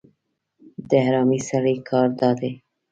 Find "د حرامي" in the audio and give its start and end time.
0.89-1.39